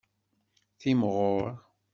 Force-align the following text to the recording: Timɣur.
Timɣur. 0.79 1.45